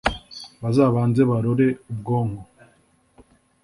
bazabanze 0.61 1.21
barore 1.29 1.67
ubwonko 1.91 2.43